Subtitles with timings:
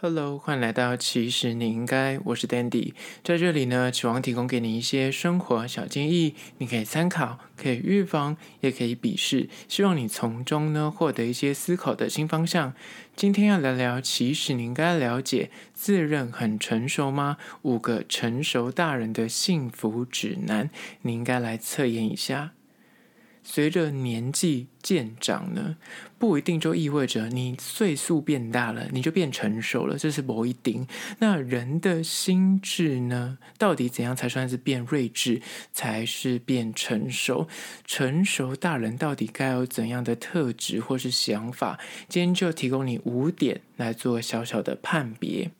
[0.00, 2.92] Hello，欢迎来到其实你应该，我是 Dandy，
[3.24, 12.74] 在这里呢，期望提供给你一些生活小建议，你可以参考，可以预防，也可以鄙视，希望你从中呢获得一些思考的新方向。
[13.16, 17.36] 今天要聊聊，其实你应该了解，自认很成熟吗？
[17.62, 20.70] 五个成熟大人的幸福指南，
[21.02, 22.52] 你应该来测验一下。
[23.50, 25.78] 随着年纪渐长呢，
[26.18, 30.86] 不一定就意味着你岁数变大了，你就变成熟了，这是不一定。
[31.18, 35.40] 那人的心智呢，到底怎样才算是变睿智，
[35.72, 37.48] 才是变成熟？
[37.86, 41.80] 成熟大人到底该有怎样的特质或是想法？
[42.06, 45.50] 今天就提供你五点来做小小的判别。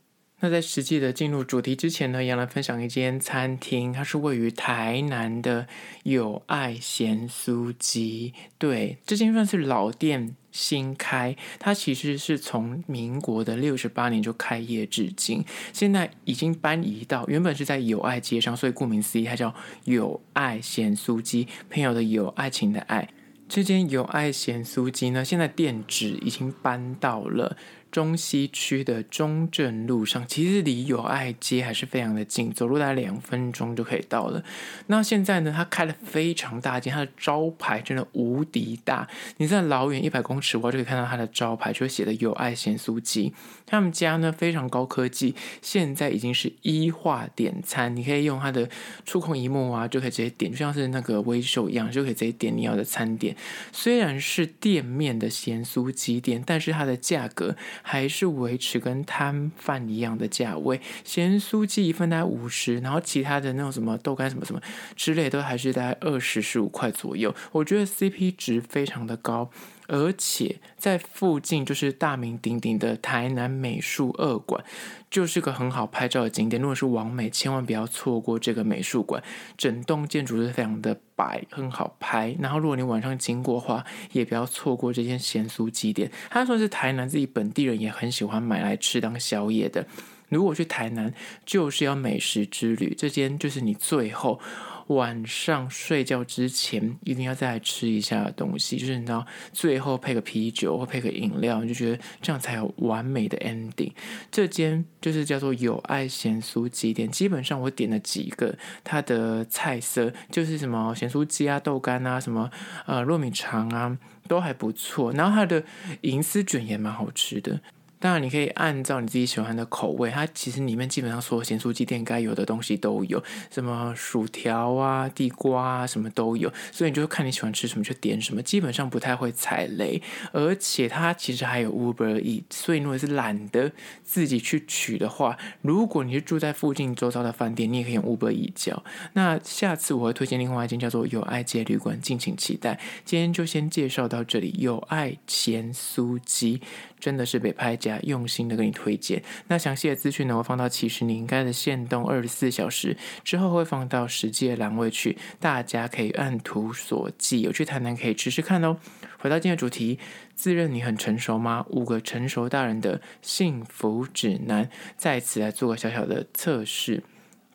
[0.41, 5.67] 那在实际的进入主题之前呢，要来分享一间餐厅，它是位于台南的
[6.05, 8.33] 友爱咸酥鸡。
[8.57, 19.53] 对，这间算是老店新开，它其实是从民国的六十八年就开业至今，现在已经搬移到原本是在友爱街上，所以顾名思义，它叫
[19.87, 23.09] 友爱咸酥鸡，朋友的友，爱情的爱。
[23.49, 27.57] 这间友爱咸酥鸡呢，现在店址已经搬到了。
[27.91, 34.43] 中西区的中正路上，其实离友爱街还是非常的近，走路大概两分钟就可以到了。
[34.87, 39.09] 那现在呢，它开了非常大间，它的招牌真的无敌大。
[39.39, 43.33] 你在老远一百公尺外就可以看到它的招牌，就会写的友爱咸酥鸡。
[43.67, 48.69] 他们家呢非常高科技，现在已经是一化点餐，你可以用它的
[49.05, 53.37] 触控萤幕啊，就可以直接点，就像是那个微秀一样，就可以直接点你要的餐点。
[53.73, 57.57] 虽然是店面的咸酥鸡店，但是它的价格。
[57.83, 64.61] 还是维持跟摊贩一样的价位，咸酥鸡一份大概五十，然后其他的那种什么豆干什么什么
[64.97, 67.35] 之类都还是在二十十五块左右。
[67.53, 69.51] 我觉得 CP 值非常的高，
[69.89, 74.65] 而且在附近就是大名鼎鼎的台南美术二馆，
[75.11, 76.63] 就是个很好拍照的景点。
[76.63, 79.21] 如果是网美，千万不要错过这个美术馆，
[79.57, 80.97] 整栋建筑是非常的。
[81.19, 86.09] 白很好拍，然后如果你晚上经过的话，也不要错过这间咸酥鸡店。
[86.31, 89.85] 他说是台南自己本地人也很喜欢买来吃当宵夜的。
[90.29, 91.13] 如果去台南
[91.45, 94.39] 就是要美食之旅，这间就是你最后。
[94.89, 103.93] 晚上睡觉之前一定要再来吃一下东西，就是你知道，最后配个啤酒或配个饮料，你就觉得这样才有完美的 ending。
[104.31, 112.51] 这间就是叫做友爱咸酥鸡店，基本上我点了几个，它的菜色就是什么咸酥鸡啊、豆干啊、什么
[112.87, 115.13] 呃糯米肠啊，都还不错。
[115.13, 115.63] 然后它的
[116.01, 117.61] 银丝卷也蛮好吃的。
[118.01, 130.01] 当然，你可以按照你自己喜欢的口味，它其实里面基本上所有咸酥鸡店该有的东西都有，什么薯条啊、地瓜啊，什么都有，所以你就看你喜欢吃什么就点什么，基本上不太会踩雷。
[130.33, 133.73] 而且它其实还有 Uber E，所以如果是懒得
[134.05, 138.85] 自己去取的话，如果你是住在附近周遭的饭店，你也可以用 Uber E 叫。
[139.15, 142.79] 那下次我会推荐另外一间叫做友爱街旅馆，敬请期待。
[143.05, 146.61] 今天就先介绍到这里，友爱咸酥鸡
[146.99, 158.77] 真的是被拍家用心的给你推荐，那详细的资讯呢，我放到其实你应该的限动二十四小时之后会放到实际的栏位去，大家可以按图索骥，有去台南可以试试看哦。
[159.19, 159.99] 回到今天的主题，
[160.35, 161.67] 自认你很成熟吗？
[161.71, 167.03] 五个成熟大人的幸福指南，在此来做个小小的测试。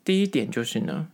[0.03, 1.07] 第一点就是呢，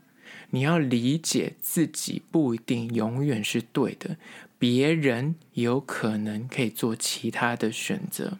[0.50, 4.18] 你要理解自己不一定永远是对的，
[4.59, 8.38] 别人有可能可以做其他的选择。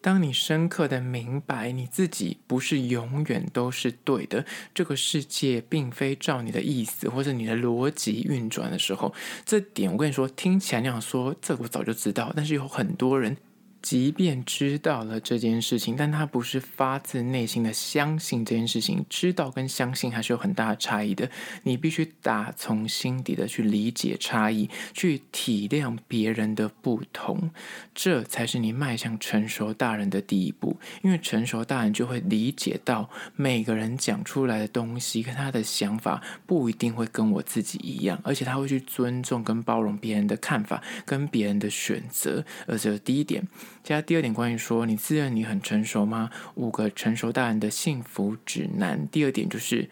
[0.00, 9.12] 当你深刻的明白你自己不是永远都是对的，这个世界并非照你的意思或者你的逻辑运转的时候，
[9.44, 13.36] 这点我跟你说，听起来那样说，这我早就知道，但是有很多人。
[13.80, 19.06] 即便知道了这件事情，但他不是发自内心的相信这件事情。
[19.08, 21.30] 知道跟相信还是有很大的差异的。
[21.62, 27.50] 你必须打从心底的去理解差异，去体谅别人的不同，
[27.94, 30.78] 这才是你迈向成熟大人的第一步。
[31.02, 42.44] 因为成熟大人就会理解到，每个人讲出来的东西跟他的想法不一定会跟我自己一样，而且他会去尊重跟包容别人的看法跟别人的选择。
[42.66, 43.46] 而这是第一点。
[43.82, 46.30] 加第二点，关于说你自认你很成熟吗？
[46.54, 49.08] 五个成熟大人的幸福指南。
[49.08, 49.88] 第二点就是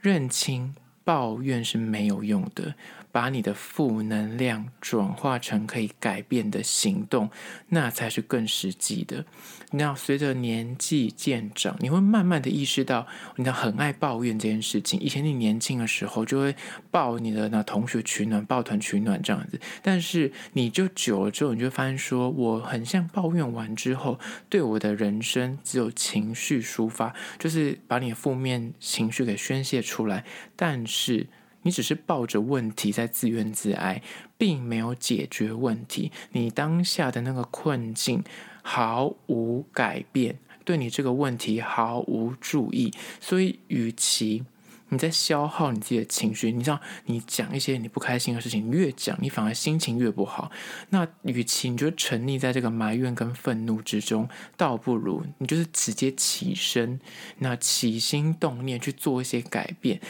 [0.00, 2.74] 认清抱怨是没有用的。
[3.12, 7.30] 把你的负能量转化成可以改变的行动，
[7.68, 9.24] 那才是更实际的。
[9.70, 13.06] 那随着年纪渐长，你会慢慢的意识到，
[13.36, 14.98] 你很爱抱怨这件事情。
[14.98, 16.56] 以前你年轻的时候，就会
[16.90, 19.60] 抱你的那同学取暖，抱团取暖这样子。
[19.80, 24.18] 但是你就久了之后，你就发现说，我很像抱怨完之后，
[24.48, 30.24] 对我的人生只有情绪抒发，就是把你的负面情绪给宣泄出来，
[30.56, 30.84] 但。
[30.94, 31.26] 是
[31.62, 34.00] 你只是抱着问题在自怨自哀，
[34.38, 36.12] 并没有解决问题。
[36.32, 38.22] 你当下的那个困境
[38.62, 42.92] 毫无改变，对你这个问题毫无注意。
[43.20, 44.44] 所以，与其
[44.90, 50.52] 你在消耗你自己的情绪，你知道，你讲一些你不开心的事情，越讲，你反而心情越不好。
[50.90, 57.00] 那与其你就沉溺在这个埋怨跟愤怒之中，倒不如你就是直接起身，
[57.38, 60.00] 那起心动念去做一些改变，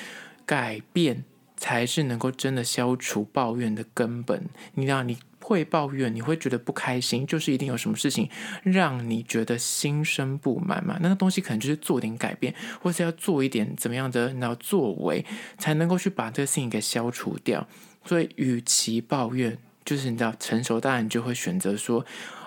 [0.46, 1.25] 改变。
[1.56, 4.44] 才是能够真的消除抱怨的根本。
[4.75, 8.29] 你知道你会抱怨，你会觉得不开心，就是一定有什么事情
[8.64, 10.99] 让你觉得心生不满嘛？
[11.00, 15.25] 那个东西可能就是做点改变，或是要做一点怎么样的那作为，
[15.56, 17.67] 才能够去把这个事情给消除掉。
[18.05, 19.56] 所以，与其抱怨，
[19.87, 22.05] 就是你知道，成熟大人就会选择说。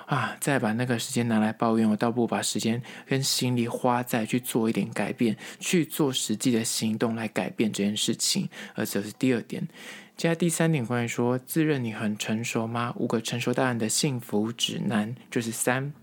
[0.08, 0.38] 啊！
[0.40, 8.48] 再把那个时间拿来抱怨，我倒不如把时间跟心力花在去做一点改变，去做实际的行动来改变这件事情。
[8.74, 9.68] 而这是第二点。
[10.16, 12.94] 接下来第三点，关于说自认你很成熟吗？
[12.96, 15.94] 五个成熟大人的幸福指南就是三：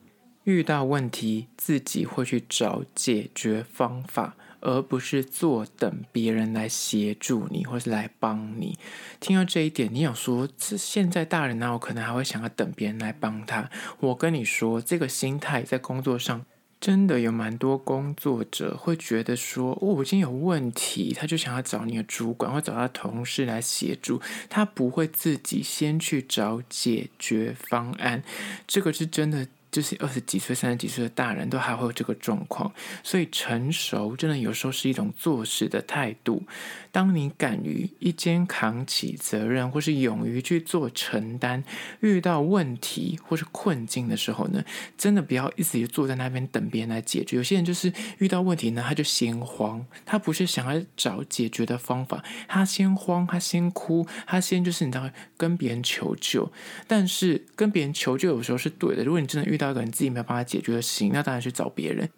[0.44, 4.36] 遇到问题自己会去找解决方法。
[4.64, 8.78] 而不是坐等别人来协助你，或是来帮你。
[9.20, 13.70] 听到这一点，你想说，现在大人呢，我可能还会想要等别人来帮他？
[14.00, 16.44] 我跟你说，这个心态在工作上
[16.80, 28.22] 真的有蛮多工作者会觉得说，哦，我今天有问题，他就想要找你的主管或找他同事来协助，他不会自己先去找解决方案。
[28.66, 29.46] 这个是真的。
[29.74, 32.72] 就是二十几岁、三十几岁的大人都还会有这个状况，
[33.02, 36.44] 所以成熟真的有时候是一种做事的态度。
[36.92, 41.64] 当你敢于一肩扛起责任，或是勇于去做承担，
[41.98, 44.64] 遇到问题或是困境的时候呢，
[44.96, 47.36] 真的不要一直坐在那边等别人来解决。
[47.36, 56.52] 有些人就是遇到问题呢，他就先慌，他不是想要找解决的方法，他先慌，他先哭，他先就是你知道跟别人求救。
[56.86, 62.08] 但是跟别人求救有时候是对的，如果你真的遇到那个你自己没有办法解决的事情，那当然去找别人。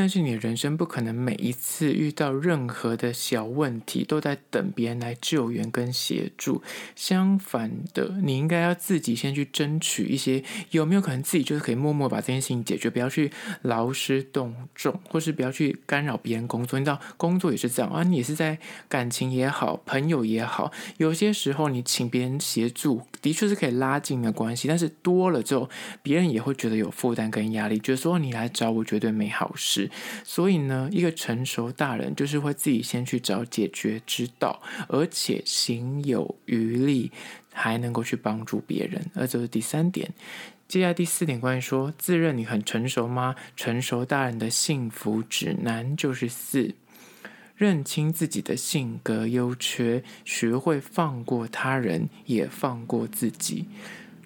[0.00, 6.62] 但是你人生不可能每一次遇到任何的小问题都在等别人来救援跟协助。
[6.94, 16.78] 相反的，你应该要自己先去争取一些，有没有可能自己就是可以默默把这件事情解决，不要去劳师动众，或是不要去干扰别人工作。
[16.78, 18.56] 你知道，工作也是这样啊，你是在
[18.88, 25.68] 感情也好，朋友也好，有些时候你请别人协助，的确是可以拉近的关系，但是多了之后，
[26.04, 29.87] 别人也会觉得有负担跟压力，觉得说你来找我绝对没好事。
[30.24, 37.10] 所以呢，一个成熟大人就是会自己先去找解决之道，而且行有余力，
[37.52, 39.04] 还能够去帮助别人。
[39.14, 40.10] 而这是第三点。
[40.66, 43.34] 接下来第四点，关于说自认你很成熟吗？
[43.56, 46.74] 成熟大人的幸福指南就是四：
[47.56, 53.64] 认清自己的性格优缺，学会放过他人，也放过自己。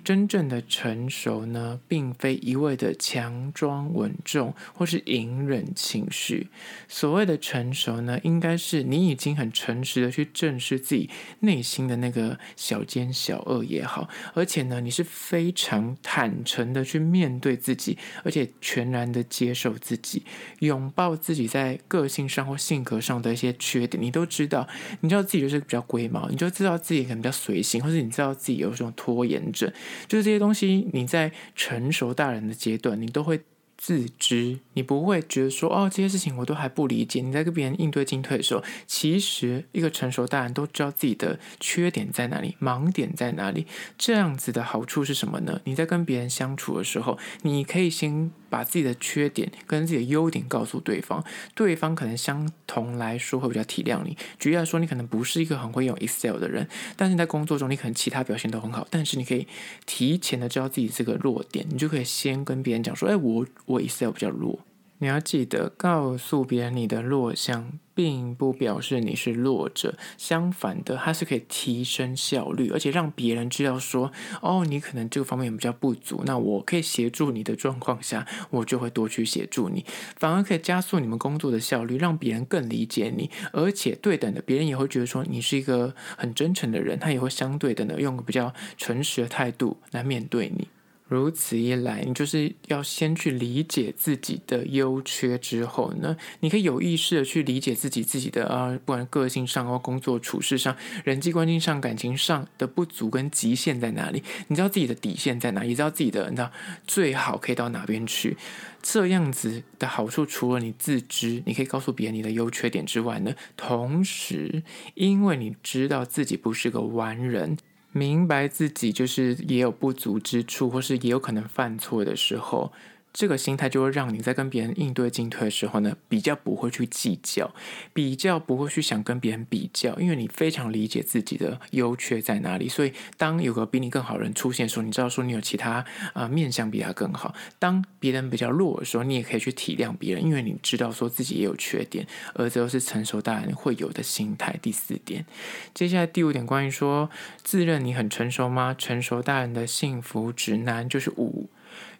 [0.04, 6.48] 真正的成熟呢，并非一味的强装稳重或是隐忍情绪。
[6.88, 11.08] 所谓的成熟呢，应该是你已经很诚实的去正视自己
[11.40, 20.24] 内心的那个小奸小恶也好，而且呢，你是非常坦诚的去面对自己，而且全然的接受自己，
[20.60, 24.02] 拥抱自己在个性上或性格上的一些缺点。
[24.02, 24.68] 你都知道，
[25.00, 29.72] 你知道自己就是比较龟毛，你就知道自己可能比较随性，或者你知道自己有这种拖延症。
[30.08, 33.40] 就是这些东西，你在成熟大人的阶段，你都会
[33.82, 37.20] 自知，你不会觉得说，哦，这些事情我都还不理解。
[37.20, 43.66] 你在跟别人应对进退的时候，其实一个成熟大人都知道自己的缺点在哪里，盲点在哪里。
[43.98, 45.60] 这样子的好处是什么呢？
[45.64, 48.30] 你在跟别人相处的时候，你可以先。
[48.52, 51.24] 把自己的缺点跟自己的优点告诉对方，
[51.54, 54.14] 对方可能相同来说会比较体谅你。
[54.38, 59.46] 举例来说，你可能不是一个很会用 Excel 的人，但是在工作中你可能其他表现都很好，但是你可以
[59.86, 64.60] 提前的知道自己这个弱点，你就可以先跟别人讲说：“哎，我我 Excel 比较弱。”
[65.02, 90.68] 你要记得告诉别人你的弱项，并不表示你是弱者，相反的，它是可以提升效率，而且让别人知道说，哦，你可能这个方面比较不足，那我可以协助你的状况下，我就会多去协助你，反而可以加速你们工作的效率，让别人更理解你，而且对等的，别人也会觉得说你是一个很真诚的人，他也会相对的呢，用比较诚实的态度来面对你。
[91.12, 106.50] 如此一来，你就是要先去理解自己的优缺之后呢，你可以有意识的去理解自己自己的啊，不管个性上或工作处事上、人际关系上、感情上的不足跟极限在哪里，你知道自己的底线在哪，也知道自己的你知道
[106.86, 108.38] 最好可以到哪边去。
[108.82, 114.62] 这样子的好处，除了你自知，你可以告诉别人你的优缺点之外呢，同时
[114.94, 117.58] 因为你知道自己不是个完人。
[117.92, 122.72] 明白自己就是也有不足之处，或是也有可能犯错的时候。
[123.12, 127.54] 这个心态就会让你在跟别人应对进退的时候呢，比较不会去计较，
[127.92, 132.68] 比较不会去想跟别人比较，因为你非常理解自己的优缺在哪里。
[132.68, 137.34] 所以，当有个比你更好的人出现的时候，你知道说你有其他啊、面相比他更好。
[137.58, 144.58] 当别人比较弱的时候，你也可以去体谅别人，因为你知道说自己也有缺点，而这都是成熟大人会有的心态。
[144.62, 145.26] 第四点，
[145.74, 147.10] 接下来第五点，关于说
[147.42, 148.74] 自认你很成熟吗？
[148.76, 151.50] 成熟大人的幸福指南就是五。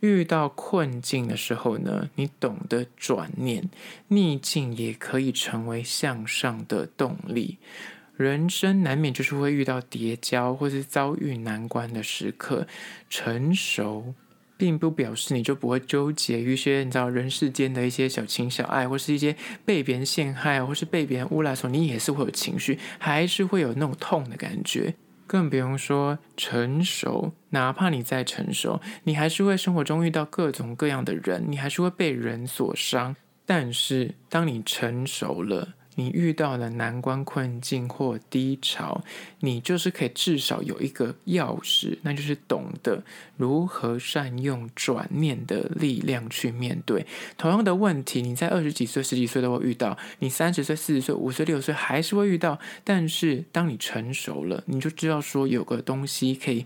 [0.00, 3.68] 遇到困境的时候呢，你懂得转念，
[4.08, 7.58] 逆境也可以成为向上的动力。
[8.16, 12.66] 人生难免就是会遇到叠交或是遭遇难关的时刻，
[13.08, 14.14] 成熟
[14.56, 24.94] 并不表示你就不会纠结于一些你知道人世间的一些小情小爱，或是一些被别人陷害，或是被别人诬赖的时，你也是会有情绪，还是会有那种痛的感觉。
[25.32, 33.16] 更不用说成熟，哪怕你再成熟，你还是会生活中遇到各种各样的人，你还是会被人所伤。
[33.46, 39.02] 但是，当你成熟了，你遇到了难关、困境或低潮，
[39.40, 43.02] 你就是可以至少有一个钥匙，那就是懂得
[43.36, 47.06] 如何善用转念的力量去面对
[47.36, 48.22] 同样的问题。
[48.22, 52.58] 你在二十几岁、十几岁都会遇到，你三十岁、四十岁、五十岁、六岁还是会遇到。
[52.84, 56.64] 但是当你成熟了，你就知道说有个东西可以。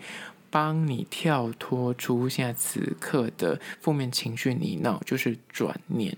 [0.51, 6.17] 帮你跳脱出现在此刻的负面情绪泥淖，就是转念。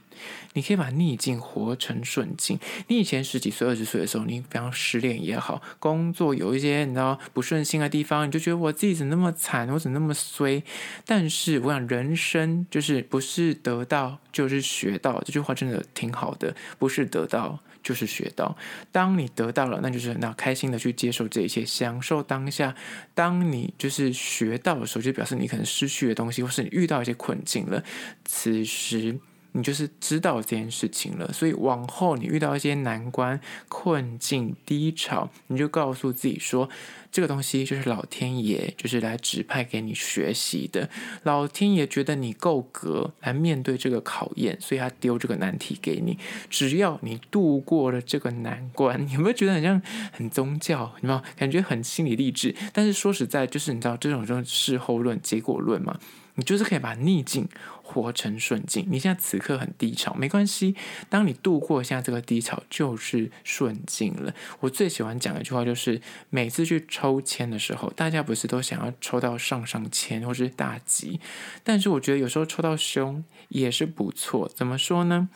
[0.54, 2.58] 你可以把逆境活成顺境。
[2.88, 10.62] 你以前十几岁、二十岁的时候，你比方失恋也好，工作有一些你知道不顺心的地方，你就觉得我自己怎么那么惨，我怎么那么衰？
[11.06, 17.60] 但是我想，人生就是不是得到就是学到，这句话真的挺好的，不是得到。
[17.88, 18.54] 就是学到，
[18.92, 22.74] 当你得到了，那就是那开心的去接受这一切，享受当下。
[23.14, 27.82] 当你就是学到的时候，就表示你可能失去的东西，或是你遇到一些困境了。
[28.26, 29.18] 此时。
[29.52, 36.68] 你就是知道这件事情了，所以往后你遇到一些难关、困境、低潮，你就告诉自己说，
[37.10, 40.88] 这个东西就是老天爷就是来指派给你学习的。
[41.22, 46.18] 老天爷觉得你够格来面对这个考验，所以他丢这个难题给你。
[46.50, 49.80] 只要你度过了这个难关， 你有没有觉得很像
[50.12, 50.92] 很宗教？
[51.02, 52.54] 有没有感觉很心理励志？
[52.72, 55.98] 但是说实在，就是你知道这种这种事后论、结果论嘛。
[56.34, 57.48] 你就是可以把逆境
[57.82, 58.86] 活成顺境。
[58.88, 60.76] 你现在此刻很低潮，没关系。
[61.08, 64.32] 当你度过现在这个低潮，就是顺境了。
[64.60, 66.00] 我最喜欢讲一句话就是：
[66.30, 71.20] 每次去抽签的时候，大家不是都想要抽到上上签或是大吉？
[71.62, 74.50] 但是我觉得有时候抽到凶也是不错。
[74.52, 75.28] 怎么说呢？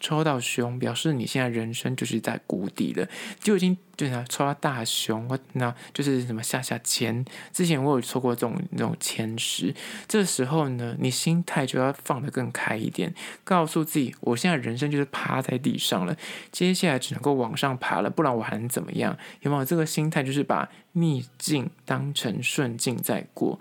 [0.00, 3.08] 抽到凶，表示你现在人生就是在谷底了，
[3.40, 7.24] 就已经对啊，抽到大凶，我那就是什么下下签。
[7.52, 9.74] 之前我有抽过这种那种签诗，
[10.06, 16.16] 这时候呢，你心态就要放得更开一点，告诉自己，我现在人生就是趴在地上了，
[16.52, 19.16] 接下来只能够往上爬了，不然我还能怎么样？
[19.40, 20.22] 有没有这个心态？
[20.22, 23.58] 就是把逆境当成顺境在过。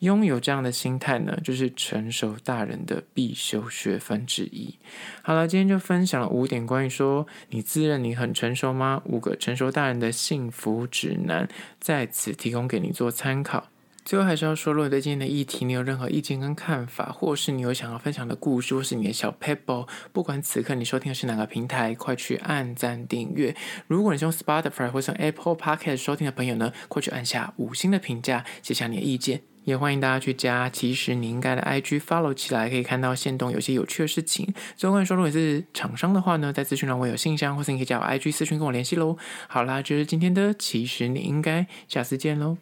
[0.00, 4.78] 拥有这样的心态呢，就是成熟大人的必修学分之一。
[5.22, 9.02] 好了，今天就分享了五点关于说你自认你很成熟吗？
[9.04, 13.68] 五个成熟大人的幸福指南，在此提供给你做参考。
[14.02, 23.54] 最后还是要说，如果对今天的议题你有任何意见跟看法，或是你有想要分享的故事，或是你的小撇步，不管此刻你收听的是哪个平台，快去按赞订阅。
[23.86, 29.49] 如果你是用 Spotify 或是 Apple Podcast 收听的朋友呢，快去按下五星的评价，写下你的意见。
[29.64, 34.52] 也欢迎大家去加，其实你应该的 IG follow 起来，可以看到线动有些有趣的事情。
[34.76, 39.16] 最后跟你说，如果是厂商的话呢，在资讯栏我有信箱，或是你可以加我 IG 私讯跟我联系喽。
[39.48, 42.56] 好啦，就是今天的，其实你应该下次见喽。